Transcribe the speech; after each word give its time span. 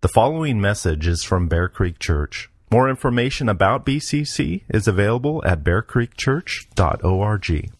The 0.00 0.06
following 0.06 0.60
message 0.60 1.08
is 1.08 1.24
from 1.24 1.48
Bear 1.48 1.68
Creek 1.68 1.98
Church. 1.98 2.48
More 2.70 2.88
information 2.88 3.48
about 3.48 3.84
BCC 3.84 4.62
is 4.68 4.86
available 4.86 5.42
at 5.44 5.64
bearcreekchurch.org. 5.64 7.70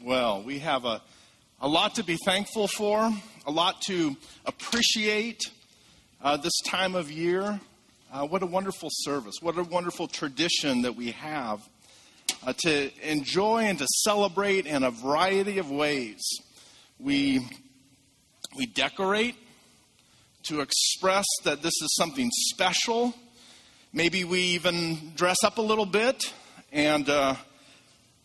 Well, 0.00 0.42
we 0.44 0.60
have 0.60 0.84
a, 0.84 1.02
a 1.60 1.66
lot 1.66 1.96
to 1.96 2.04
be 2.04 2.16
thankful 2.24 2.68
for, 2.68 3.12
a 3.44 3.50
lot 3.50 3.80
to 3.88 4.16
appreciate 4.46 5.42
uh, 6.22 6.36
this 6.36 6.56
time 6.64 6.94
of 6.94 7.10
year. 7.10 7.58
Uh, 8.12 8.24
what 8.24 8.44
a 8.44 8.46
wonderful 8.46 8.90
service. 8.92 9.34
What 9.42 9.58
a 9.58 9.64
wonderful 9.64 10.06
tradition 10.06 10.82
that 10.82 10.94
we 10.94 11.10
have 11.10 11.68
uh, 12.46 12.52
to 12.58 12.92
enjoy 13.02 13.64
and 13.64 13.76
to 13.80 13.88
celebrate 14.04 14.66
in 14.66 14.84
a 14.84 14.92
variety 14.92 15.58
of 15.58 15.68
ways. 15.68 16.22
We, 17.00 17.44
we 18.56 18.66
decorate 18.66 19.34
to 20.44 20.60
express 20.60 21.26
that 21.44 21.62
this 21.62 21.74
is 21.82 21.94
something 21.96 22.30
special. 22.50 23.14
Maybe 23.92 24.24
we 24.24 24.40
even 24.40 25.12
dress 25.16 25.38
up 25.44 25.58
a 25.58 25.62
little 25.62 25.86
bit 25.86 26.32
and 26.72 27.08
uh, 27.08 27.34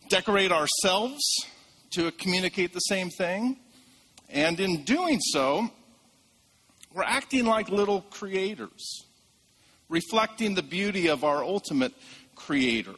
decorate 0.08 0.52
ourselves 0.52 1.22
to 1.92 2.10
communicate 2.12 2.72
the 2.72 2.80
same 2.80 3.10
thing. 3.10 3.56
And 4.28 4.58
in 4.60 4.84
doing 4.84 5.20
so, 5.20 5.70
we're 6.92 7.02
acting 7.02 7.46
like 7.46 7.68
little 7.68 8.02
creators, 8.02 9.04
reflecting 9.88 10.54
the 10.54 10.62
beauty 10.62 11.08
of 11.08 11.24
our 11.24 11.42
ultimate 11.42 11.92
creator. 12.34 12.94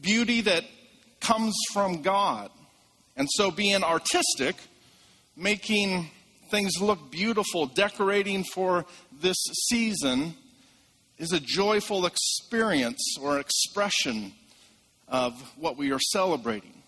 Beauty 0.00 0.40
that 0.42 0.64
comes 1.20 1.54
from 1.72 2.02
God. 2.02 2.50
And 3.16 3.28
so, 3.32 3.50
being 3.50 3.82
artistic, 3.82 4.56
making 5.36 6.10
things 6.50 6.80
look 6.80 7.10
beautiful, 7.10 7.66
decorating 7.66 8.44
for 8.52 8.86
this 9.20 9.36
season, 9.68 10.34
is 11.18 11.32
a 11.32 11.40
joyful 11.40 12.06
experience 12.06 13.16
or 13.20 13.40
expression 13.40 14.32
of 15.08 15.40
what 15.56 15.76
we 15.76 15.92
are 15.92 15.98
celebrating. 15.98 16.82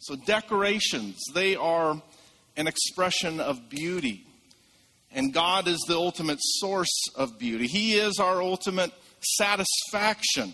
So, 0.00 0.16
decorations, 0.16 1.18
they 1.34 1.56
are 1.56 2.00
an 2.56 2.66
expression 2.66 3.40
of 3.40 3.68
beauty. 3.68 4.26
And 5.12 5.32
God 5.32 5.66
is 5.66 5.78
the 5.88 5.96
ultimate 5.96 6.38
source 6.40 7.08
of 7.16 7.38
beauty. 7.38 7.66
He 7.66 7.94
is 7.94 8.18
our 8.18 8.40
ultimate 8.40 8.92
satisfaction. 9.20 10.52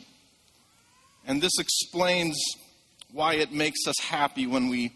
And 1.27 1.43
this 1.43 1.59
explains 1.59 2.37
why 3.13 3.35
it 3.35 3.53
makes 3.53 3.87
us 3.87 3.97
happy 4.01 4.47
when 4.47 4.69
we, 4.69 4.93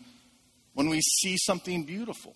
when 0.74 0.88
we 0.88 1.00
see 1.00 1.36
something 1.36 1.84
beautiful. 1.84 2.34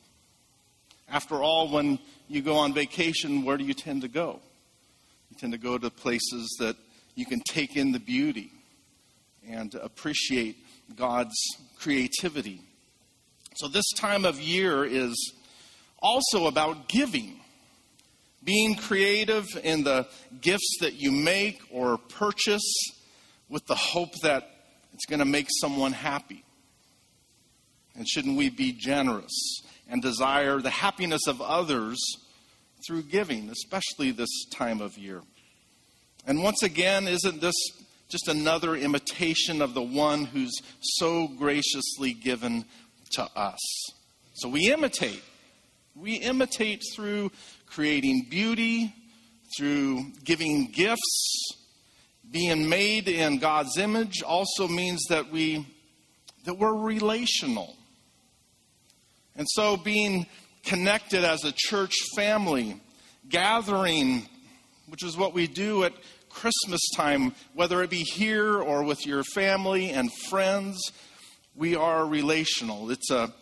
After 1.08 1.42
all, 1.42 1.70
when 1.70 1.98
you 2.28 2.42
go 2.42 2.56
on 2.56 2.72
vacation, 2.72 3.44
where 3.44 3.56
do 3.56 3.64
you 3.64 3.74
tend 3.74 4.02
to 4.02 4.08
go? 4.08 4.40
You 5.30 5.36
tend 5.38 5.52
to 5.52 5.58
go 5.58 5.78
to 5.78 5.90
places 5.90 6.56
that 6.60 6.76
you 7.14 7.26
can 7.26 7.40
take 7.40 7.76
in 7.76 7.92
the 7.92 7.98
beauty 7.98 8.50
and 9.48 9.74
appreciate 9.74 10.56
God's 10.96 11.34
creativity. 11.78 12.60
So, 13.56 13.68
this 13.68 13.88
time 13.96 14.24
of 14.24 14.40
year 14.40 14.84
is 14.84 15.34
also 16.00 16.46
about 16.46 16.88
giving, 16.88 17.40
being 18.42 18.74
creative 18.74 19.46
in 19.62 19.84
the 19.84 20.08
gifts 20.40 20.78
that 20.80 20.94
you 20.94 21.12
make 21.12 21.60
or 21.70 21.98
purchase 21.98 22.62
with 23.48 23.66
the 23.66 23.74
hope 23.74 24.12
that 24.22 24.50
it's 24.92 25.06
going 25.06 25.20
to 25.20 25.24
make 25.24 25.48
someone 25.60 25.92
happy. 25.92 26.44
And 27.96 28.08
shouldn't 28.08 28.36
we 28.36 28.50
be 28.50 28.72
generous 28.72 29.62
and 29.88 30.02
desire 30.02 30.60
the 30.60 30.70
happiness 30.70 31.26
of 31.26 31.40
others 31.40 31.98
through 32.86 33.02
giving, 33.02 33.50
especially 33.50 34.10
this 34.10 34.44
time 34.50 34.80
of 34.80 34.98
year? 34.98 35.22
And 36.26 36.42
once 36.42 36.62
again, 36.62 37.06
isn't 37.06 37.40
this 37.40 37.54
just 38.08 38.28
another 38.28 38.76
imitation 38.76 39.60
of 39.60 39.74
the 39.74 39.82
one 39.82 40.24
who's 40.24 40.52
so 40.80 41.28
graciously 41.28 42.14
given 42.14 42.64
to 43.12 43.28
us? 43.36 43.58
So 44.34 44.48
we 44.48 44.72
imitate. 44.72 45.22
We 45.94 46.14
imitate 46.14 46.82
through 46.94 47.30
creating 47.66 48.26
beauty, 48.30 48.94
through 49.56 50.12
giving 50.24 50.70
gifts. 50.70 51.52
Being 52.30 52.68
made 52.68 53.08
in 53.08 53.38
God's 53.38 53.78
image 53.78 54.22
also 54.22 54.66
means 54.66 55.04
that 55.08 55.30
we 55.30 55.66
that 56.44 56.58
we're 56.58 56.74
relational. 56.74 57.76
And 59.36 59.46
so, 59.50 59.76
being 59.76 60.26
connected 60.64 61.24
as 61.24 61.44
a 61.44 61.52
church 61.52 61.94
family, 62.14 62.80
gathering, 63.28 64.28
which 64.86 65.02
is 65.02 65.16
what 65.16 65.34
we 65.34 65.46
do 65.46 65.84
at 65.84 65.92
Christmas 66.28 66.80
time, 66.96 67.34
whether 67.54 67.82
it 67.82 67.90
be 67.90 68.02
here 68.02 68.60
or 68.60 68.82
with 68.82 69.06
your 69.06 69.22
family 69.22 69.90
and 69.90 70.12
friends, 70.28 70.92
we 71.54 71.76
are 71.76 72.04
relational. 72.06 72.90
It's 72.90 73.10
a 73.10 73.32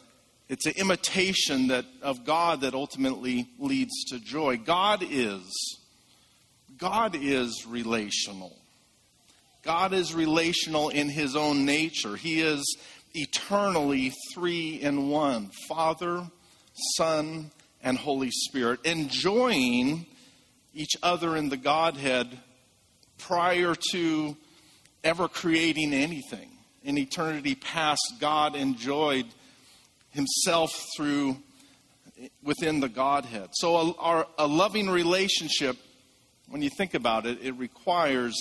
it's 0.49 0.67
an 0.67 0.75
imitation 0.77 1.69
that 1.69 1.87
of 2.03 2.25
God 2.25 2.61
that 2.61 2.75
ultimately 2.75 3.49
leads 3.59 4.05
to 4.09 4.21
joy. 4.21 4.59
God 4.59 5.03
is 5.09 5.79
God 6.77 7.17
is 7.19 7.67
relational. 7.67 8.57
God 9.63 9.93
is 9.93 10.13
relational 10.13 10.89
in 10.89 11.09
his 11.09 11.37
own 11.37 11.65
nature. 11.65 12.17
He 12.17 12.41
is 12.41 12.77
eternally 13.15 14.13
three 14.33 14.81
in 14.81 15.09
one 15.09 15.51
Father, 15.69 16.25
Son, 16.97 17.51
and 17.83 17.99
Holy 17.99 18.31
Spirit, 18.31 18.81
enjoying 18.85 20.07
each 20.75 20.93
other 21.03 21.37
in 21.37 21.49
the 21.49 21.57
Godhead 21.57 22.39
prior 23.19 23.75
to 23.93 24.37
ever 25.05 25.29
creating 25.29 25.93
anything. 25.93 26.51
In 26.83 26.99
eternity 26.99 27.55
past, 27.55 28.03
God 28.21 28.57
enjoyed 28.57 29.27
himself 30.11 30.71
through 30.97 31.37
within 32.43 32.81
the 32.81 32.89
Godhead. 32.89 33.51
So, 33.53 33.77
a, 33.77 33.95
our, 33.97 34.27
a 34.39 34.47
loving 34.47 34.89
relationship, 34.89 35.77
when 36.49 36.63
you 36.63 36.71
think 36.77 36.95
about 36.95 37.27
it, 37.27 37.39
it 37.43 37.53
requires 37.53 38.35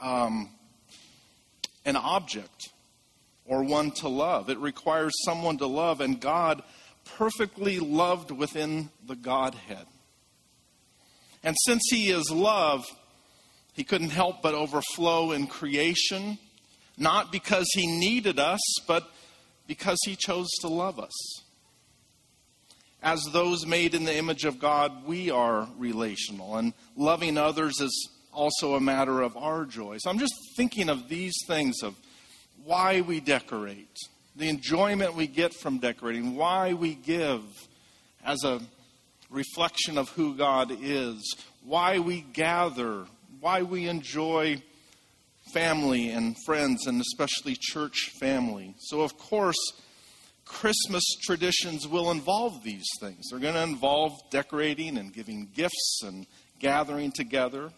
um, 0.00 0.50
an 1.84 1.96
object 1.96 2.70
or 3.50 3.64
one 3.64 3.90
to 3.90 4.08
love. 4.08 4.48
It 4.48 4.58
requires 4.58 5.12
someone 5.24 5.58
to 5.58 5.66
love, 5.66 6.00
and 6.00 6.20
God 6.20 6.62
perfectly 7.16 7.80
loved 7.80 8.30
within 8.30 8.90
the 9.04 9.16
Godhead. 9.16 9.86
And 11.42 11.56
since 11.64 11.82
He 11.90 12.10
is 12.10 12.30
love, 12.30 12.86
He 13.72 13.82
couldn't 13.82 14.10
help 14.10 14.40
but 14.40 14.54
overflow 14.54 15.32
in 15.32 15.48
creation, 15.48 16.38
not 16.96 17.32
because 17.32 17.68
He 17.74 17.88
needed 17.98 18.38
us, 18.38 18.60
but 18.86 19.10
because 19.66 19.98
He 20.06 20.14
chose 20.14 20.48
to 20.60 20.68
love 20.68 21.00
us. 21.00 21.42
As 23.02 23.20
those 23.32 23.66
made 23.66 23.96
in 23.96 24.04
the 24.04 24.16
image 24.16 24.44
of 24.44 24.60
God, 24.60 25.04
we 25.06 25.28
are 25.28 25.68
relational, 25.76 26.56
and 26.56 26.72
loving 26.96 27.36
others 27.36 27.80
is 27.80 28.10
also 28.32 28.74
a 28.74 28.80
matter 28.80 29.22
of 29.22 29.36
our 29.36 29.64
joy. 29.64 29.96
So 29.98 30.08
I'm 30.08 30.20
just 30.20 30.34
thinking 30.56 30.88
of 30.88 31.08
these 31.08 31.34
things 31.48 31.82
of 31.82 31.96
why 32.64 33.00
we 33.00 33.20
decorate, 33.20 33.96
the 34.36 34.48
enjoyment 34.48 35.14
we 35.14 35.26
get 35.26 35.54
from 35.54 35.78
decorating, 35.78 36.36
why 36.36 36.72
we 36.72 36.94
give 36.94 37.42
as 38.24 38.44
a 38.44 38.60
reflection 39.30 39.98
of 39.98 40.08
who 40.10 40.34
God 40.34 40.70
is, 40.80 41.36
why 41.64 41.98
we 41.98 42.20
gather, 42.20 43.06
why 43.40 43.62
we 43.62 43.88
enjoy 43.88 44.62
family 45.52 46.10
and 46.10 46.36
friends, 46.44 46.86
and 46.86 47.00
especially 47.00 47.56
church 47.58 48.10
family. 48.18 48.74
So, 48.78 49.00
of 49.00 49.16
course, 49.18 49.58
Christmas 50.44 51.04
traditions 51.22 51.86
will 51.86 52.10
involve 52.10 52.62
these 52.62 52.86
things. 53.00 53.28
They're 53.30 53.40
going 53.40 53.54
to 53.54 53.62
involve 53.62 54.18
decorating 54.30 54.98
and 54.98 55.12
giving 55.12 55.48
gifts 55.54 56.02
and 56.04 56.26
gathering 56.58 57.12
together. 57.12 57.70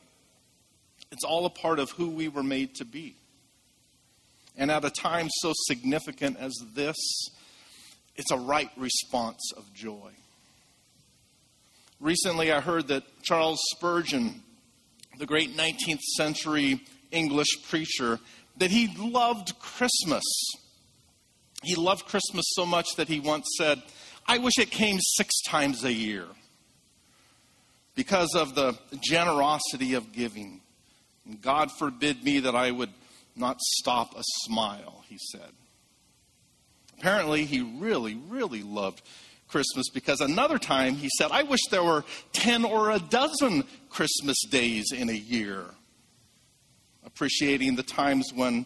It's 1.10 1.24
all 1.24 1.44
a 1.46 1.50
part 1.50 1.78
of 1.78 1.90
who 1.90 2.08
we 2.10 2.28
were 2.28 2.42
made 2.42 2.74
to 2.76 2.84
be. 2.84 3.16
And 4.56 4.70
at 4.70 4.84
a 4.84 4.90
time 4.90 5.28
so 5.40 5.52
significant 5.66 6.36
as 6.38 6.52
this, 6.74 6.96
it's 8.16 8.30
a 8.30 8.36
right 8.36 8.70
response 8.76 9.40
of 9.56 9.72
joy. 9.72 10.10
Recently, 12.00 12.52
I 12.52 12.60
heard 12.60 12.88
that 12.88 13.04
Charles 13.22 13.60
Spurgeon, 13.76 14.42
the 15.18 15.26
great 15.26 15.56
19th 15.56 16.00
century 16.16 16.82
English 17.10 17.48
preacher, 17.68 18.18
that 18.58 18.70
he 18.70 18.94
loved 18.98 19.58
Christmas. 19.58 20.24
He 21.62 21.76
loved 21.76 22.06
Christmas 22.06 22.44
so 22.54 22.66
much 22.66 22.96
that 22.96 23.08
he 23.08 23.20
once 23.20 23.46
said, 23.56 23.80
I 24.26 24.38
wish 24.38 24.58
it 24.58 24.70
came 24.70 24.98
six 25.00 25.40
times 25.42 25.84
a 25.84 25.92
year 25.92 26.26
because 27.94 28.34
of 28.34 28.54
the 28.54 28.78
generosity 29.02 29.94
of 29.94 30.12
giving. 30.12 30.60
And 31.24 31.40
God 31.40 31.70
forbid 31.78 32.24
me 32.24 32.40
that 32.40 32.54
I 32.54 32.70
would 32.70 32.90
not 33.36 33.60
stop 33.60 34.14
a 34.16 34.22
smile, 34.44 35.04
he 35.08 35.18
said. 35.30 35.50
Apparently, 36.98 37.44
he 37.44 37.60
really, 37.60 38.14
really 38.14 38.62
loved 38.62 39.02
Christmas 39.48 39.88
because 39.90 40.20
another 40.20 40.58
time 40.58 40.94
he 40.94 41.08
said, 41.18 41.30
I 41.30 41.42
wish 41.42 41.60
there 41.70 41.84
were 41.84 42.04
10 42.32 42.64
or 42.64 42.90
a 42.90 42.98
dozen 42.98 43.64
Christmas 43.90 44.36
days 44.48 44.86
in 44.92 45.08
a 45.08 45.14
year. 45.14 45.64
Appreciating 47.04 47.76
the 47.76 47.82
times 47.82 48.32
when 48.34 48.64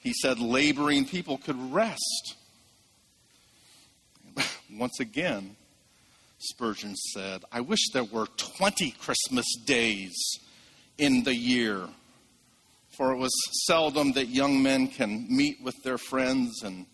he 0.00 0.12
said 0.12 0.40
laboring 0.40 1.04
people 1.04 1.38
could 1.38 1.72
rest. 1.72 2.34
Once 4.72 4.98
again, 5.00 5.56
Spurgeon 6.38 6.94
said, 6.96 7.44
I 7.52 7.60
wish 7.60 7.90
there 7.92 8.04
were 8.04 8.26
20 8.36 8.92
Christmas 8.92 9.46
days 9.64 10.14
in 10.98 11.24
the 11.24 11.34
year. 11.34 11.88
For 12.96 13.12
it 13.12 13.16
was 13.16 13.32
seldom 13.66 14.12
that 14.12 14.28
young 14.28 14.62
men 14.62 14.88
can 14.88 15.26
meet 15.28 15.62
with 15.62 15.74
their 15.82 15.98
friends 15.98 16.62
and 16.62 16.86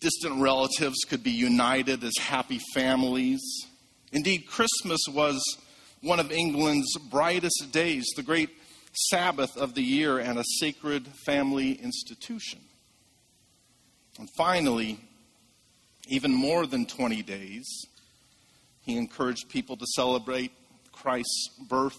distant 0.00 0.40
relatives 0.40 0.96
could 1.08 1.22
be 1.22 1.32
united 1.32 2.04
as 2.04 2.16
happy 2.18 2.60
families. 2.74 3.40
Indeed, 4.12 4.46
Christmas 4.46 5.00
was 5.08 5.42
one 6.02 6.20
of 6.20 6.30
England's 6.30 6.96
brightest 7.10 7.72
days, 7.72 8.04
the 8.14 8.22
great 8.22 8.50
Sabbath 9.10 9.56
of 9.56 9.74
the 9.74 9.82
year, 9.82 10.18
and 10.18 10.38
a 10.38 10.44
sacred 10.60 11.08
family 11.24 11.72
institution. 11.72 12.60
And 14.18 14.28
finally, 14.36 15.00
even 16.08 16.32
more 16.32 16.66
than 16.66 16.86
20 16.86 17.22
days, 17.22 17.66
he 18.82 18.96
encouraged 18.96 19.48
people 19.48 19.76
to 19.76 19.86
celebrate 19.96 20.52
Christ's 20.92 21.50
birth 21.68 21.98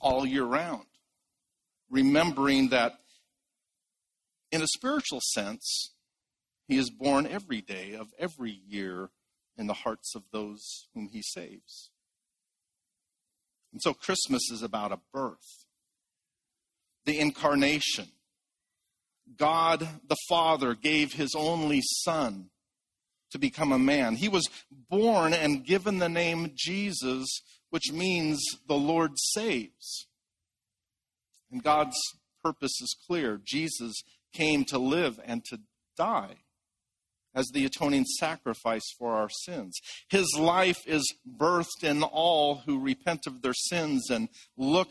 all 0.00 0.26
year 0.26 0.44
round, 0.44 0.82
remembering 1.92 2.70
that 2.70 2.94
in 4.50 4.62
a 4.62 4.66
spiritual 4.66 5.20
sense, 5.32 5.92
he 6.66 6.78
is 6.78 6.90
born 6.90 7.26
every 7.26 7.60
day 7.60 7.94
of 7.94 8.08
every 8.18 8.62
year 8.66 9.10
in 9.56 9.66
the 9.66 9.74
hearts 9.74 10.14
of 10.16 10.22
those 10.32 10.88
whom 10.94 11.08
he 11.12 11.22
saves. 11.22 11.90
And 13.72 13.80
so 13.80 13.94
Christmas 13.94 14.50
is 14.50 14.62
about 14.62 14.92
a 14.92 15.00
birth, 15.12 15.66
the 17.04 17.18
incarnation. 17.18 18.08
God 19.36 19.86
the 20.08 20.16
Father 20.28 20.74
gave 20.74 21.12
his 21.12 21.34
only 21.36 21.80
Son 21.82 22.50
to 23.30 23.38
become 23.38 23.72
a 23.72 23.78
man. 23.78 24.16
He 24.16 24.28
was 24.28 24.48
born 24.90 25.32
and 25.32 25.64
given 25.64 25.98
the 25.98 26.08
name 26.08 26.52
Jesus, 26.54 27.26
which 27.70 27.92
means 27.92 28.42
the 28.66 28.74
Lord 28.74 29.12
saves. 29.16 30.06
And 31.52 31.62
God's 31.62 31.96
purpose 32.42 32.80
is 32.80 32.96
clear. 33.06 33.40
Jesus 33.44 33.94
came 34.32 34.64
to 34.64 34.78
live 34.78 35.20
and 35.24 35.44
to 35.44 35.60
die 35.96 36.36
as 37.34 37.46
the 37.52 37.64
atoning 37.64 38.04
sacrifice 38.04 38.82
for 38.98 39.14
our 39.14 39.28
sins. 39.28 39.78
His 40.08 40.26
life 40.38 40.80
is 40.86 41.14
birthed 41.26 41.82
in 41.82 42.02
all 42.02 42.62
who 42.66 42.78
repent 42.78 43.26
of 43.26 43.42
their 43.42 43.54
sins 43.54 44.10
and 44.10 44.28
look 44.56 44.88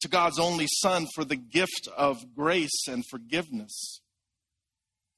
to 0.00 0.08
God's 0.08 0.38
only 0.38 0.66
Son 0.80 1.06
for 1.14 1.24
the 1.24 1.36
gift 1.36 1.88
of 1.96 2.34
grace 2.34 2.86
and 2.88 3.04
forgiveness. 3.06 4.00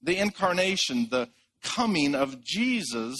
The 0.02 0.17
incarnation, 0.17 1.08
the 1.11 1.31
coming 1.62 2.14
of 2.14 2.43
Jesus, 2.44 3.19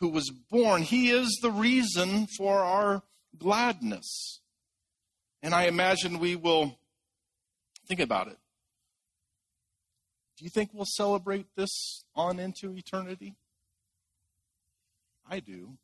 who 0.00 0.08
was 0.08 0.30
born, 0.50 0.82
he 0.82 1.10
is 1.10 1.38
the 1.42 1.50
reason 1.50 2.26
for 2.36 2.60
our 2.60 3.02
gladness. 3.36 4.40
And 5.42 5.54
I 5.54 5.64
imagine 5.64 6.18
we 6.18 6.36
will 6.36 6.78
think 7.86 8.00
about 8.00 8.28
it. 8.28 8.38
Do 10.36 10.44
you 10.44 10.50
think 10.50 10.70
we'll 10.72 10.86
celebrate 10.86 11.46
this 11.56 12.04
on 12.16 12.38
into 12.38 12.76
eternity? 12.76 13.36
I 15.28 15.40
do. 15.40 15.76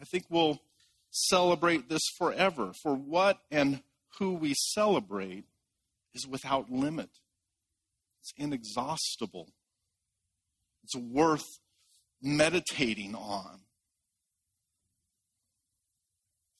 I 0.00 0.04
think 0.04 0.24
we'll 0.28 0.60
celebrate 1.10 1.88
this 1.88 2.02
forever. 2.18 2.72
For 2.82 2.94
what 2.94 3.38
and 3.50 3.82
who 4.18 4.34
we 4.34 4.54
celebrate 4.54 5.44
is 6.14 6.26
without 6.26 6.70
limit, 6.70 7.10
it's 8.20 8.32
inexhaustible, 8.36 9.50
it's 10.82 10.96
worth 10.96 11.44
meditating 12.22 13.14
on. 13.14 13.60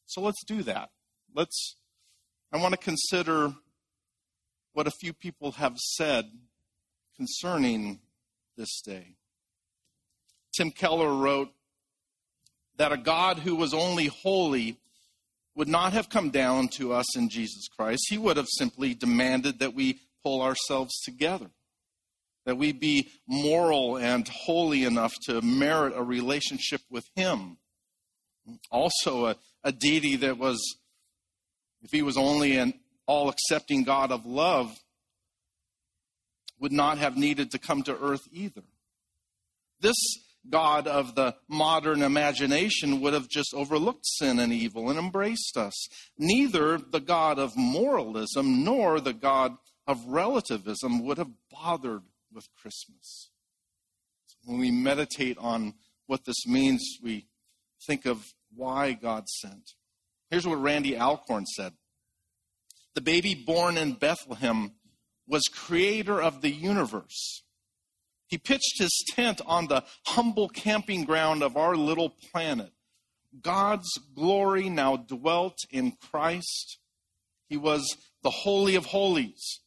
So 0.06 0.20
let's 0.20 0.44
do 0.44 0.62
that. 0.62 0.90
Let's, 1.34 1.76
I 2.52 2.58
want 2.58 2.72
to 2.72 2.78
consider 2.78 3.54
what 4.74 4.86
a 4.88 4.90
few 4.90 5.12
people 5.12 5.52
have 5.52 5.78
said 5.78 6.30
concerning 7.16 8.00
this 8.56 8.80
day. 8.82 9.14
Tim 10.54 10.70
Keller 10.70 11.12
wrote 11.14 11.50
that 12.76 12.92
a 12.92 12.96
God 12.96 13.38
who 13.38 13.54
was 13.54 13.72
only 13.72 14.06
holy 14.06 14.76
would 15.54 15.68
not 15.68 15.92
have 15.92 16.08
come 16.08 16.30
down 16.30 16.66
to 16.66 16.92
us 16.92 17.16
in 17.16 17.28
Jesus 17.28 17.68
Christ. 17.68 18.06
He 18.08 18.18
would 18.18 18.36
have 18.36 18.48
simply 18.48 18.94
demanded 18.94 19.60
that 19.60 19.74
we 19.74 20.00
pull 20.24 20.42
ourselves 20.42 21.00
together, 21.02 21.50
that 22.44 22.58
we 22.58 22.72
be 22.72 23.10
moral 23.28 23.96
and 23.96 24.26
holy 24.26 24.82
enough 24.82 25.14
to 25.26 25.40
merit 25.40 25.92
a 25.96 26.02
relationship 26.02 26.80
with 26.90 27.08
Him. 27.14 27.58
Also, 28.72 29.26
a, 29.26 29.36
a 29.62 29.70
deity 29.70 30.16
that 30.16 30.36
was, 30.36 30.58
if 31.82 31.92
He 31.92 32.02
was 32.02 32.16
only 32.16 32.56
an 32.56 32.74
all 33.06 33.28
accepting 33.28 33.84
God 33.84 34.10
of 34.10 34.26
love, 34.26 34.74
would 36.58 36.72
not 36.72 36.98
have 36.98 37.16
needed 37.16 37.50
to 37.50 37.58
come 37.58 37.82
to 37.82 37.98
earth 37.98 38.26
either. 38.32 38.62
This 39.80 39.96
God 40.48 40.86
of 40.86 41.14
the 41.14 41.34
modern 41.48 42.02
imagination 42.02 43.00
would 43.00 43.14
have 43.14 43.28
just 43.28 43.54
overlooked 43.54 44.06
sin 44.06 44.38
and 44.38 44.52
evil 44.52 44.90
and 44.90 44.98
embraced 44.98 45.56
us. 45.56 45.88
Neither 46.18 46.78
the 46.78 47.00
God 47.00 47.38
of 47.38 47.56
moralism 47.56 48.64
nor 48.64 49.00
the 49.00 49.12
God 49.12 49.56
of 49.86 50.04
relativism 50.06 51.04
would 51.04 51.18
have 51.18 51.30
bothered 51.50 52.02
with 52.32 52.46
Christmas. 52.60 53.30
When 54.44 54.58
we 54.58 54.70
meditate 54.70 55.38
on 55.38 55.74
what 56.06 56.24
this 56.24 56.46
means, 56.46 56.98
we 57.02 57.26
think 57.86 58.06
of 58.06 58.26
why 58.54 58.92
God 58.92 59.28
sent. 59.28 59.72
Here's 60.30 60.46
what 60.46 60.60
Randy 60.60 60.96
Alcorn 60.96 61.46
said 61.46 61.72
The 62.94 63.00
baby 63.00 63.34
born 63.34 63.76
in 63.76 63.94
Bethlehem 63.94 64.72
was 65.26 65.42
creator 65.52 66.20
of 66.20 66.42
the 66.42 66.50
universe. 66.50 67.42
He 68.26 68.38
pitched 68.38 68.78
his 68.78 69.04
tent 69.14 69.40
on 69.46 69.66
the 69.66 69.84
humble 70.06 70.48
camping 70.48 71.04
ground 71.04 71.42
of 71.42 71.56
our 71.56 71.76
little 71.76 72.10
planet. 72.10 72.72
God's 73.40 73.90
glory 74.14 74.68
now 74.68 74.96
dwelt 74.96 75.58
in 75.70 75.92
Christ. 75.92 76.78
He 77.48 77.56
was 77.56 77.96
the 78.22 78.30
Holy 78.30 78.76
of 78.76 78.86
Holies. 78.86 79.60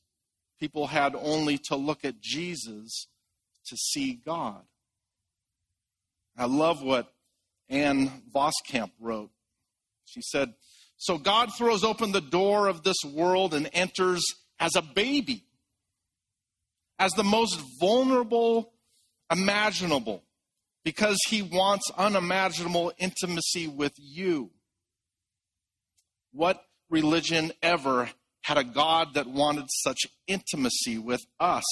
People 0.60 0.88
had 0.88 1.16
only 1.16 1.60
to 1.66 1.76
look 1.76 2.04
at 2.04 2.20
Jesus 2.22 3.08
to 3.68 3.76
see 3.76 4.14
God. 4.26 4.64
I 6.38 6.46
love 6.46 6.82
what 6.82 7.14
Ann 7.70 8.24
Voskamp 8.34 8.92
wrote. 9.00 9.32
She 10.06 10.22
said, 10.22 10.54
So 10.98 11.18
God 11.18 11.50
throws 11.56 11.84
open 11.84 12.12
the 12.12 12.22
door 12.22 12.68
of 12.68 12.84
this 12.84 12.98
world 13.06 13.54
and 13.54 13.70
enters 13.74 14.24
as 14.60 14.76
a 14.76 14.82
baby 14.82 15.46
as 17.00 17.12
the 17.12 17.24
most 17.24 17.60
vulnerable 17.80 18.74
imaginable 19.32 20.24
because 20.84 21.20
he 21.28 21.42
wants 21.42 21.92
unimaginable 21.98 22.92
intimacy 22.98 23.68
with 23.68 23.94
you. 23.98 24.52
What 26.32 26.64
religion 26.90 27.52
ever 27.62 28.10
had 28.42 28.58
a 28.58 28.64
God 28.64 29.14
that 29.16 29.28
wanted 29.28 29.66
such 29.84 30.00
intimacy 30.28 30.98
with 30.98 31.22
us, 31.40 31.66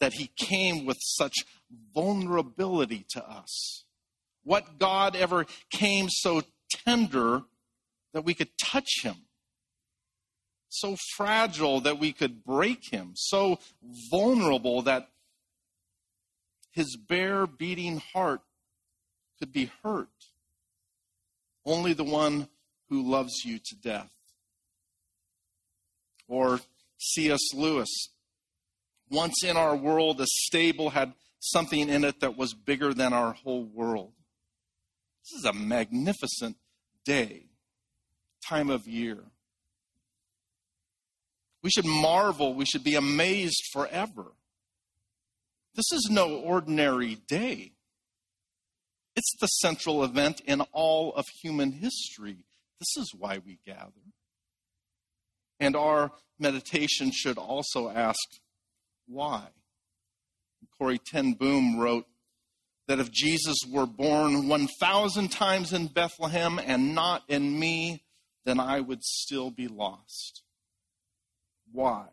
that 0.00 0.14
he 0.14 0.30
came 0.36 0.86
with 0.86 0.96
such 1.00 1.34
vulnerability 1.94 3.04
to 3.10 3.24
us? 3.24 3.84
What 4.42 4.78
God 4.78 5.14
ever 5.14 5.46
came 5.70 6.08
so 6.08 6.42
tender 6.86 7.42
that 8.12 8.24
we 8.24 8.34
could 8.34 8.50
touch 8.58 9.02
him? 9.02 9.16
so 10.72 10.96
fragile 11.16 11.80
that 11.82 11.98
we 11.98 12.12
could 12.12 12.42
break 12.42 12.90
him, 12.90 13.12
so 13.14 13.58
vulnerable 14.10 14.82
that 14.82 15.08
his 16.70 16.96
bare 16.96 17.46
beating 17.46 18.02
heart 18.14 18.40
could 19.38 19.52
be 19.52 19.70
hurt. 19.82 20.08
Only 21.66 21.92
the 21.92 22.04
one 22.04 22.48
who 22.88 23.02
loves 23.02 23.44
you 23.44 23.58
to 23.58 23.76
death. 23.76 24.10
Or 26.26 26.60
C.S. 26.98 27.52
Lewis. 27.54 27.90
Once 29.10 29.44
in 29.44 29.58
our 29.58 29.76
world, 29.76 30.20
a 30.20 30.26
stable 30.26 30.90
had 30.90 31.12
something 31.38 31.88
in 31.88 32.02
it 32.02 32.20
that 32.20 32.38
was 32.38 32.54
bigger 32.54 32.94
than 32.94 33.12
our 33.12 33.32
whole 33.32 33.64
world. 33.64 34.12
This 35.24 35.40
is 35.40 35.44
a 35.44 35.52
magnificent 35.52 36.56
day, 37.04 37.50
time 38.48 38.70
of 38.70 38.86
year. 38.86 39.18
We 41.62 41.70
should 41.70 41.86
marvel. 41.86 42.54
We 42.54 42.64
should 42.64 42.84
be 42.84 42.94
amazed 42.94 43.62
forever. 43.72 44.32
This 45.74 45.90
is 45.92 46.08
no 46.10 46.36
ordinary 46.36 47.16
day. 47.28 47.72
It's 49.14 49.32
the 49.40 49.46
central 49.46 50.04
event 50.04 50.40
in 50.44 50.60
all 50.72 51.14
of 51.14 51.26
human 51.42 51.72
history. 51.72 52.44
This 52.78 52.96
is 52.96 53.12
why 53.16 53.38
we 53.44 53.58
gather. 53.64 53.92
And 55.60 55.76
our 55.76 56.12
meditation 56.38 57.12
should 57.12 57.38
also 57.38 57.88
ask 57.88 58.18
why. 59.06 59.46
Corrie 60.78 60.98
Ten 60.98 61.34
Boom 61.34 61.78
wrote 61.78 62.06
that 62.88 62.98
if 62.98 63.12
Jesus 63.12 63.58
were 63.70 63.86
born 63.86 64.48
1,000 64.48 65.30
times 65.30 65.72
in 65.72 65.86
Bethlehem 65.86 66.58
and 66.58 66.94
not 66.94 67.22
in 67.28 67.58
me, 67.58 68.02
then 68.44 68.60
I 68.60 68.80
would 68.80 69.02
still 69.02 69.50
be 69.50 69.68
lost. 69.68 70.42
Why? 71.70 72.06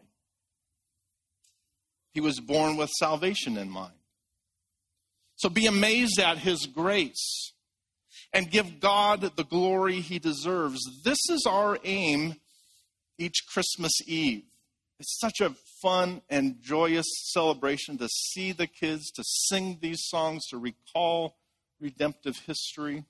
He 2.13 2.21
was 2.21 2.39
born 2.39 2.77
with 2.77 2.89
salvation 2.99 3.57
in 3.57 3.69
mind. 3.69 3.93
So 5.35 5.49
be 5.49 5.67
amazed 5.67 6.19
at 6.19 6.39
his 6.39 6.65
grace 6.65 7.53
and 8.33 8.51
give 8.51 8.79
God 8.79 9.21
the 9.21 9.43
glory 9.43 10.01
he 10.01 10.19
deserves. 10.19 10.79
This 11.03 11.19
is 11.29 11.45
our 11.47 11.79
aim 11.83 12.35
each 13.17 13.45
Christmas 13.51 13.93
Eve. 14.05 14.43
It's 14.99 15.17
such 15.17 15.39
a 15.39 15.55
fun 15.81 16.21
and 16.29 16.61
joyous 16.61 17.05
celebration 17.31 17.97
to 17.99 18.09
see 18.09 18.51
the 18.51 18.67
kids, 18.67 19.11
to 19.11 19.23
sing 19.23 19.79
these 19.81 20.01
songs, 20.03 20.45
to 20.47 20.57
recall 20.57 21.37
redemptive 21.79 22.37
history. 22.45 23.05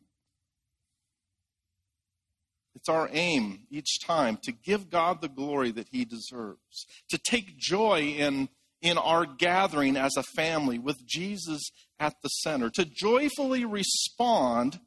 It's 2.80 2.88
our 2.88 3.10
aim 3.12 3.68
each 3.70 4.00
time 4.00 4.38
to 4.44 4.54
give 4.54 4.90
God 4.90 5.20
the 5.20 5.28
glory 5.28 5.70
that 5.72 5.90
He 5.92 6.06
deserves, 6.06 6.86
to 7.10 7.18
take 7.18 7.58
joy 7.58 8.16
in, 8.18 8.48
in 8.82 8.98
our 8.98 9.26
gathering 9.26 9.98
as 9.98 10.16
a 10.16 10.24
family 10.24 10.80
with 10.80 11.06
Jesus 11.06 11.62
at 12.00 12.14
the 12.24 12.30
center, 12.30 12.70
to 12.70 12.86
joyfully 12.86 13.66
respond 13.66 14.80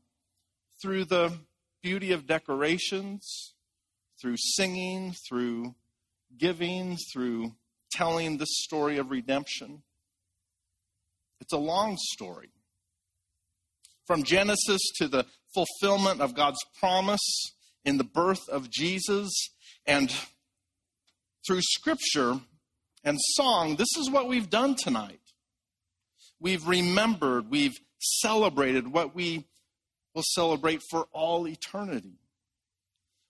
through 0.81 1.05
the 1.05 1.35
beauty 1.83 2.13
of 2.13 2.27
decorations, 2.27 3.53
through 4.19 4.37
singing, 4.39 5.15
through 5.29 5.75
giving, 6.39 6.97
through 7.13 7.53
telling 7.91 8.39
the 8.39 8.47
story 8.47 8.97
of 8.97 9.11
redemption. 9.11 9.83
It's 11.43 11.53
a 11.53 11.59
long 11.59 11.99
story. 12.15 12.49
From 14.07 14.23
Genesis 14.23 14.81
to 14.97 15.09
the 15.09 15.27
fulfillment 15.53 16.23
of 16.23 16.35
God's 16.35 16.65
promise 16.81 17.21
in 17.85 17.99
the 17.99 18.05
birth 18.05 18.49
of 18.49 18.71
Jesus 18.71 19.31
and 19.87 20.13
through 21.47 21.63
scripture 21.63 22.41
and 23.05 23.19
song, 23.21 23.77
this 23.77 23.97
is 23.99 24.11
what 24.11 24.29
we've 24.29 24.51
done 24.51 24.75
tonight. 24.75 25.21
We've 26.41 26.67
remembered, 26.67 27.51
we've 27.51 27.79
celebrated 27.99 28.93
what 28.93 29.15
we 29.15 29.47
will 30.15 30.25
celebrate 30.25 30.81
for 30.91 31.07
all 31.13 31.47
eternity. 31.49 32.19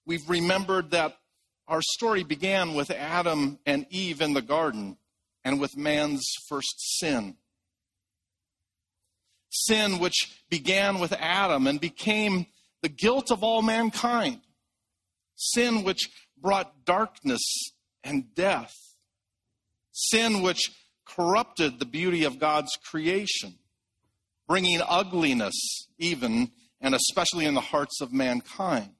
We've 0.07 0.29
remembered 0.29 0.91
that 0.91 1.17
our 1.69 1.81
story 1.83 2.25
began 2.25 2.75
with 2.75 2.91
Adam 2.91 3.59
and 3.65 3.87
Eve 3.89 4.21
in 4.21 4.35
the 4.35 4.43
garden 4.43 4.97
and 5.45 5.61
with 5.61 5.77
man's 5.77 6.25
first 6.49 6.99
sin. 6.99 7.37
Sin, 9.51 9.99
which 9.99 10.45
began 10.51 10.99
with 10.99 11.13
Adam 11.13 11.67
and 11.67 11.81
became 11.81 12.47
the 12.83 12.89
guilt 12.89 13.31
of 13.31 13.43
all 13.43 13.63
mankind. 13.63 14.41
Sin, 15.37 15.83
which 15.83 16.11
brought 16.37 16.85
darkness 16.85 17.43
and 18.05 18.35
death. 18.35 18.73
Sin, 19.93 20.43
which 20.43 20.71
corrupted 21.07 21.79
the 21.79 21.85
beauty 21.85 22.25
of 22.25 22.39
God's 22.39 22.77
creation, 22.85 23.55
bringing 24.49 24.81
ugliness, 24.87 25.89
even 25.99 26.51
and 26.81 26.95
especially 26.95 27.47
in 27.47 27.55
the 27.55 27.61
hearts 27.61 28.01
of 28.01 28.13
mankind. 28.13 28.91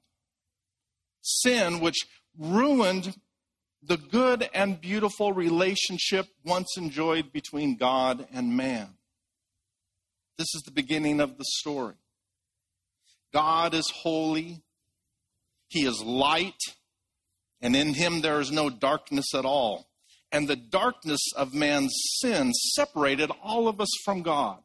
Sin, 1.21 1.79
which 1.79 1.97
ruined 2.37 3.15
the 3.81 3.97
good 3.97 4.49
and 4.53 4.79
beautiful 4.79 5.33
relationship 5.33 6.27
once 6.45 6.77
enjoyed 6.77 7.33
between 7.33 7.75
God 7.75 8.25
and 8.33 8.55
man. 8.55 8.95
This 10.37 10.55
is 10.55 10.61
the 10.63 10.71
beginning 10.71 11.19
of 11.19 11.37
the 11.37 11.45
story. 11.45 11.95
God 13.33 13.73
is 13.73 13.91
holy, 13.93 14.61
He 15.69 15.85
is 15.85 16.01
light, 16.03 16.59
and 17.61 17.75
in 17.75 17.93
Him 17.93 18.21
there 18.21 18.39
is 18.39 18.51
no 18.51 18.69
darkness 18.69 19.33
at 19.33 19.45
all. 19.45 19.87
And 20.31 20.47
the 20.47 20.55
darkness 20.55 21.21
of 21.35 21.53
man's 21.53 21.93
sin 22.19 22.51
separated 22.53 23.31
all 23.43 23.67
of 23.67 23.79
us 23.79 23.89
from 24.03 24.23
God. 24.23 24.59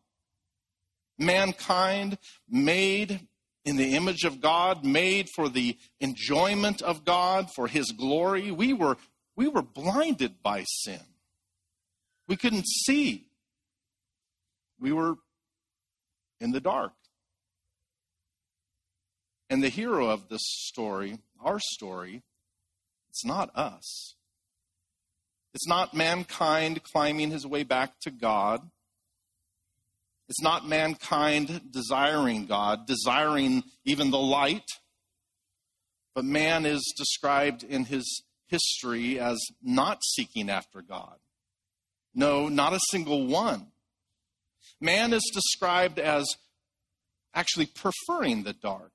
Mankind 1.18 2.18
made 2.48 3.26
in 3.64 3.76
the 3.76 3.94
image 3.94 4.24
of 4.24 4.40
God, 4.40 4.82
made 4.84 5.28
for 5.34 5.48
the 5.48 5.76
enjoyment 6.00 6.80
of 6.80 7.04
God, 7.04 7.50
for 7.54 7.66
His 7.68 7.92
glory. 7.92 8.50
We 8.50 8.72
were, 8.72 8.96
we 9.36 9.46
were 9.46 9.62
blinded 9.62 10.42
by 10.42 10.64
sin. 10.66 11.00
We 12.28 12.36
couldn't 12.36 12.66
see. 12.66 13.26
We 14.80 14.92
were 14.92 15.16
in 16.40 16.52
the 16.52 16.60
dark. 16.60 16.92
And 19.50 19.62
the 19.62 19.68
hero 19.68 20.08
of 20.08 20.28
this 20.28 20.42
story, 20.44 21.18
our 21.42 21.58
story, 21.58 22.22
it's 23.08 23.24
not 23.24 23.50
us. 23.56 24.14
It's 25.54 25.66
not 25.66 25.94
mankind 25.94 26.82
climbing 26.82 27.30
his 27.30 27.46
way 27.46 27.62
back 27.62 27.98
to 28.00 28.10
God. 28.10 28.68
It's 30.28 30.42
not 30.42 30.68
mankind 30.68 31.72
desiring 31.72 32.46
God, 32.46 32.86
desiring 32.86 33.64
even 33.84 34.10
the 34.10 34.18
light, 34.18 34.68
but 36.14 36.24
man 36.24 36.66
is 36.66 36.82
described 36.98 37.62
in 37.62 37.84
his 37.84 38.22
history 38.46 39.18
as 39.18 39.38
not 39.62 40.02
seeking 40.04 40.50
after 40.50 40.82
God. 40.82 41.16
No, 42.14 42.48
not 42.48 42.72
a 42.74 42.80
single 42.90 43.26
one. 43.26 43.68
Man 44.80 45.12
is 45.12 45.30
described 45.32 45.98
as 45.98 46.26
actually 47.34 47.66
preferring 47.66 48.42
the 48.42 48.52
dark, 48.52 48.92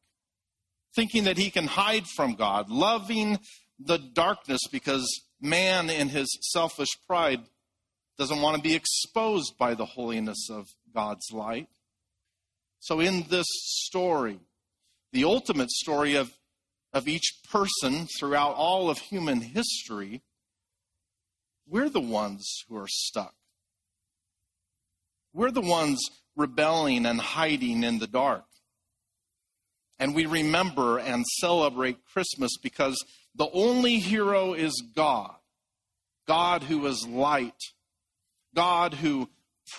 thinking 0.95 1.25
that 1.25 1.37
he 1.37 1.49
can 1.49 1.67
hide 1.67 2.05
from 2.07 2.35
God, 2.35 2.69
loving 2.69 3.39
the 3.79 3.97
darkness 3.97 4.61
because 4.71 5.05
man, 5.41 5.89
in 5.89 6.09
his 6.09 6.27
selfish 6.51 6.89
pride, 7.07 7.41
doesn't 8.17 8.41
want 8.41 8.55
to 8.55 8.61
be 8.63 8.75
exposed 8.75 9.57
by 9.57 9.73
the 9.73 9.85
holiness 9.85 10.49
of 10.49 10.67
God's 10.93 11.31
light. 11.31 11.67
So, 12.79 12.99
in 12.99 13.25
this 13.29 13.47
story, 13.49 14.39
the 15.11 15.23
ultimate 15.23 15.71
story 15.71 16.15
of, 16.15 16.31
of 16.91 17.07
each 17.07 17.39
person 17.49 18.07
throughout 18.19 18.55
all 18.55 18.89
of 18.89 18.99
human 18.99 19.41
history, 19.41 20.21
we're 21.67 21.89
the 21.89 22.01
ones 22.01 22.45
who 22.67 22.77
are 22.77 22.87
stuck. 22.87 23.33
We're 25.33 25.51
the 25.51 25.61
ones 25.61 25.99
rebelling 26.35 27.05
and 27.05 27.19
hiding 27.19 27.83
in 27.83 27.99
the 27.99 28.07
dark. 28.07 28.45
And 29.99 30.15
we 30.15 30.25
remember 30.25 30.97
and 30.97 31.23
celebrate 31.39 32.05
Christmas 32.05 32.51
because 32.61 32.97
the 33.35 33.49
only 33.53 33.99
hero 33.99 34.53
is 34.53 34.83
God. 34.95 35.35
God 36.27 36.63
who 36.63 36.85
is 36.87 37.07
light. 37.07 37.53
God 38.55 38.95
who 38.95 39.29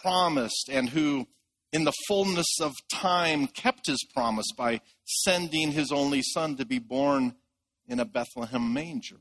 promised 0.03 0.69
and 0.71 0.89
who, 0.89 1.27
in 1.73 1.85
the 1.85 1.93
fullness 2.09 2.61
of 2.61 2.73
time, 2.93 3.47
kept 3.47 3.87
his 3.87 4.05
promise 4.15 4.47
by 4.57 4.81
sending 5.05 5.73
his 5.73 5.93
only 5.93 6.23
son 6.23 6.57
to 6.57 6.65
be 6.65 6.79
born 6.79 7.35
in 7.87 8.01
a 8.01 8.05
Bethlehem 8.05 8.73
manger. 8.73 9.21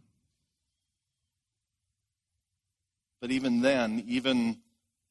But 3.21 3.31
even 3.31 3.61
then, 3.61 4.03
even 4.07 4.57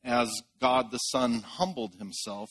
as 0.04 0.30
God 0.60 0.90
the 0.90 0.98
Son 0.98 1.40
humbled 1.40 1.94
himself, 1.94 2.50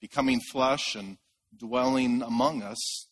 becoming 0.00 0.40
flesh 0.52 0.94
and 0.94 1.18
dwelling 1.58 2.22
among 2.22 2.62
us, 2.62 3.08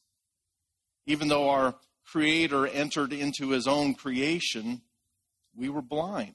even 1.07 1.29
though 1.29 1.51
our 1.51 1.77
Creator 2.07 2.67
entered 2.67 3.13
into 3.13 3.51
his 3.51 3.67
own 3.67 3.95
creation, 3.95 4.83
we 5.57 5.69
were 5.69 5.83
blind 5.83 6.35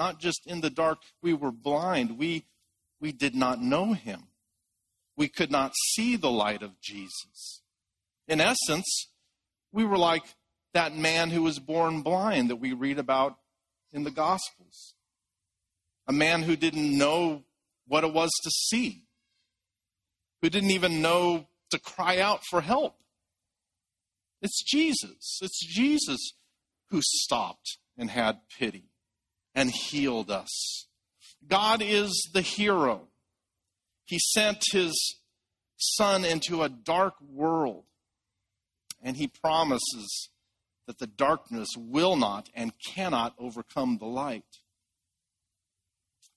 not 0.00 0.18
just 0.18 0.46
in 0.46 0.62
the 0.62 0.70
dark, 0.70 1.02
we 1.20 1.34
were 1.34 1.52
blind. 1.52 2.16
We, 2.16 2.46
we 3.02 3.12
did 3.12 3.34
not 3.34 3.60
know 3.60 3.92
him. 3.92 4.28
We 5.14 5.28
could 5.28 5.50
not 5.50 5.74
see 5.90 6.16
the 6.16 6.30
light 6.30 6.62
of 6.62 6.80
Jesus. 6.80 7.60
In 8.26 8.40
essence, 8.40 9.10
we 9.72 9.84
were 9.84 9.98
like 9.98 10.24
that 10.72 10.96
man 10.96 11.28
who 11.28 11.42
was 11.42 11.58
born 11.58 12.00
blind 12.00 12.48
that 12.48 12.56
we 12.56 12.72
read 12.72 12.98
about 12.98 13.36
in 13.92 14.04
the 14.04 14.10
Gospels. 14.10 14.94
A 16.06 16.14
man 16.14 16.44
who 16.44 16.56
didn't 16.56 16.96
know 16.96 17.42
what 17.86 18.02
it 18.02 18.14
was 18.14 18.30
to 18.42 18.50
see, 18.50 19.02
who 20.42 20.50
didn't 20.50 20.70
even 20.70 21.02
know 21.02 21.46
to 21.70 21.78
cry 21.78 22.18
out 22.18 22.44
for 22.44 22.60
help. 22.60 22.96
It's 24.42 24.62
Jesus. 24.62 25.38
It's 25.42 25.64
Jesus 25.64 26.32
who 26.88 27.00
stopped 27.02 27.78
and 27.96 28.10
had 28.10 28.40
pity 28.58 28.90
and 29.54 29.70
healed 29.70 30.30
us. 30.30 30.86
God 31.46 31.82
is 31.82 32.28
the 32.32 32.42
hero. 32.42 33.08
He 34.06 34.18
sent 34.18 34.62
his 34.72 35.18
son 35.76 36.24
into 36.24 36.62
a 36.62 36.68
dark 36.68 37.14
world. 37.20 37.84
And 39.02 39.16
he 39.16 39.28
promises 39.28 40.28
that 40.86 40.98
the 40.98 41.06
darkness 41.06 41.68
will 41.76 42.16
not 42.16 42.50
and 42.54 42.72
cannot 42.94 43.34
overcome 43.38 43.98
the 43.98 44.06
light. 44.06 44.44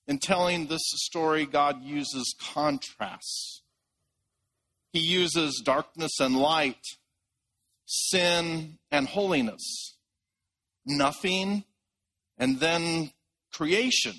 In 0.06 0.18
telling 0.18 0.66
this 0.66 0.82
story, 0.84 1.44
God 1.44 1.82
uses 1.82 2.34
contrasts. 2.40 3.62
He 4.94 5.00
uses 5.00 5.60
darkness 5.64 6.20
and 6.20 6.36
light, 6.36 6.86
sin 7.84 8.78
and 8.92 9.08
holiness, 9.08 9.96
nothing, 10.86 11.64
and 12.38 12.60
then 12.60 13.10
creation. 13.52 14.14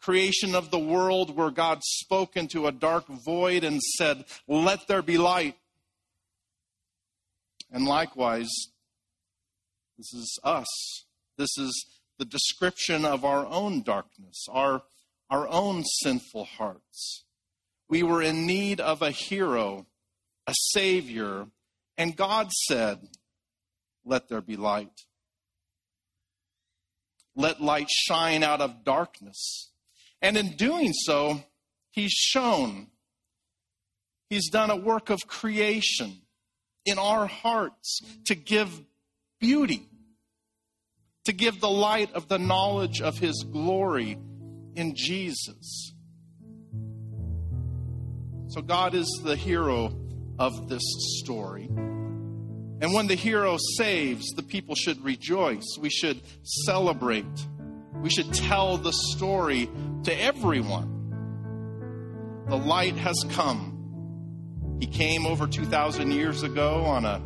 Creation 0.00 0.54
of 0.54 0.70
the 0.70 0.78
world 0.78 1.36
where 1.36 1.50
God 1.50 1.80
spoke 1.84 2.34
into 2.34 2.66
a 2.66 2.72
dark 2.72 3.08
void 3.08 3.62
and 3.62 3.82
said, 3.82 4.24
Let 4.46 4.88
there 4.88 5.02
be 5.02 5.18
light. 5.18 5.58
And 7.70 7.84
likewise, 7.84 8.48
this 9.98 10.14
is 10.14 10.40
us. 10.42 11.04
This 11.36 11.58
is 11.58 11.84
the 12.18 12.24
description 12.24 13.04
of 13.04 13.22
our 13.22 13.44
own 13.44 13.82
darkness, 13.82 14.46
our, 14.50 14.84
our 15.28 15.46
own 15.46 15.84
sinful 15.84 16.46
hearts. 16.46 17.26
We 17.88 18.02
were 18.02 18.22
in 18.22 18.46
need 18.46 18.80
of 18.80 19.02
a 19.02 19.10
hero, 19.10 19.86
a 20.46 20.54
savior, 20.72 21.46
and 21.96 22.16
God 22.16 22.50
said, 22.52 23.00
Let 24.04 24.28
there 24.28 24.40
be 24.40 24.56
light. 24.56 25.06
Let 27.34 27.60
light 27.60 27.88
shine 27.88 28.42
out 28.42 28.60
of 28.60 28.84
darkness. 28.84 29.70
And 30.20 30.36
in 30.36 30.56
doing 30.56 30.92
so, 30.92 31.42
He's 31.90 32.12
shown, 32.12 32.88
He's 34.28 34.50
done 34.50 34.70
a 34.70 34.76
work 34.76 35.08
of 35.08 35.20
creation 35.26 36.20
in 36.84 36.98
our 36.98 37.26
hearts 37.26 38.00
to 38.26 38.34
give 38.34 38.82
beauty, 39.40 39.88
to 41.24 41.32
give 41.32 41.60
the 41.60 41.70
light 41.70 42.12
of 42.14 42.28
the 42.28 42.38
knowledge 42.38 43.00
of 43.00 43.18
His 43.18 43.44
glory 43.50 44.18
in 44.74 44.94
Jesus. 44.94 45.94
So 48.48 48.62
God 48.62 48.94
is 48.94 49.06
the 49.24 49.36
hero 49.36 49.94
of 50.38 50.68
this 50.68 50.82
story. 51.20 51.66
And 52.80 52.94
when 52.94 53.06
the 53.06 53.14
hero 53.14 53.58
saves, 53.76 54.30
the 54.36 54.42
people 54.42 54.74
should 54.74 55.04
rejoice. 55.04 55.64
We 55.78 55.90
should 55.90 56.22
celebrate. 56.42 57.26
We 57.94 58.08
should 58.08 58.32
tell 58.32 58.78
the 58.78 58.92
story 58.92 59.68
to 60.04 60.14
everyone. 60.14 60.94
The 62.48 62.56
light 62.56 62.96
has 62.96 63.22
come. 63.30 64.76
He 64.80 64.86
came 64.86 65.26
over 65.26 65.46
2,000 65.46 66.12
years 66.12 66.42
ago 66.42 66.84
on 66.84 67.04
a, 67.04 67.20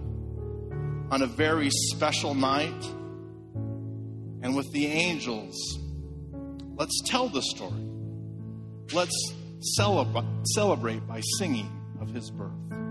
on 1.15 1.23
a 1.23 1.27
very 1.27 1.69
special 1.71 2.35
night. 2.35 2.85
And 4.43 4.57
with 4.57 4.73
the 4.73 4.87
angels, 4.87 5.55
let's 6.77 7.01
tell 7.07 7.29
the 7.29 7.43
story. 7.43 7.87
Let's 8.93 9.15
celebrate 9.63 11.07
by 11.07 11.21
singing 11.39 11.71
of 12.01 12.11
his 12.11 12.31
birth. 12.31 12.82